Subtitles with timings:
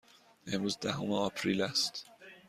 [0.47, 2.05] امروز دهم آپریل است.